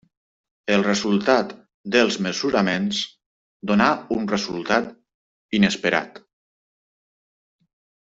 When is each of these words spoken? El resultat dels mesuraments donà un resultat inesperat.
El 0.75 0.85
resultat 0.87 1.51
dels 1.97 2.17
mesuraments 2.29 3.03
donà 3.75 3.93
un 4.19 4.27
resultat 4.35 4.91
inesperat. 5.63 6.23